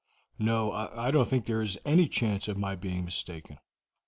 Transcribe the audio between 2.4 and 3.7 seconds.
of my being mistaken.